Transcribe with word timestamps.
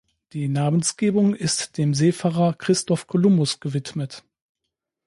Die 0.33 0.47
Namensgebung 0.47 1.35
ist 1.35 1.77
dem 1.77 1.93
Seefahrer 1.93 2.53
Christoph 2.53 3.05
Kolumbus 3.05 3.59
gewidmet. 3.59 4.23